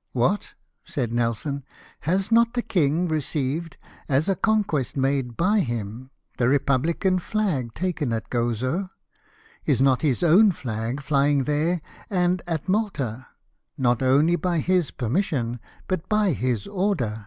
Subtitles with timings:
[0.12, 1.64] "What!" said Nelson,"
[2.08, 3.76] has not the king received,
[4.08, 8.90] as a conquest made by him, the re publican flag taken at Gozo?
[9.64, 13.26] Is not his own flag flying there and at Malta,
[13.76, 15.58] not only by his permission,
[15.88, 17.26] but by his order